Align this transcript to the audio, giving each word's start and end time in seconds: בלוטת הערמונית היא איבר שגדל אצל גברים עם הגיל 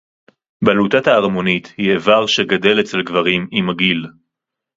בלוטת 0.65 1.07
הערמונית 1.07 1.73
היא 1.77 1.91
איבר 1.93 2.25
שגדל 2.27 2.79
אצל 2.81 3.01
גברים 3.01 3.47
עם 3.51 3.69
הגיל 3.69 4.07